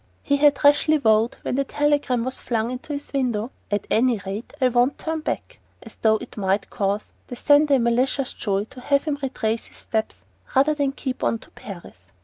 [0.23, 4.51] He had rashly vowed, when the telegram was flung into his window: "At any rate
[4.59, 8.81] I won't turn back" as though it might cause the sender a malicious joy to
[8.81, 10.25] have him retrace his steps
[10.55, 12.05] rather than keep on to Paris!